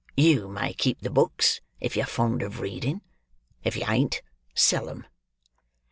You 0.17 0.47
may 0.47 0.73
keep 0.73 1.01
the 1.01 1.11
books, 1.11 1.61
if 1.79 1.95
you're 1.95 2.07
fond 2.07 2.41
of 2.41 2.59
reading. 2.59 3.01
If 3.63 3.77
you 3.77 3.85
ain't, 3.87 4.23
sell 4.55 4.89
'em." 4.89 5.05